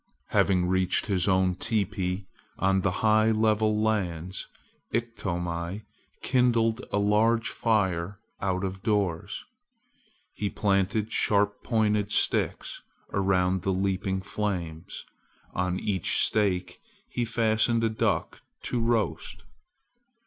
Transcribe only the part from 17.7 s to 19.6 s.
a duck to roast.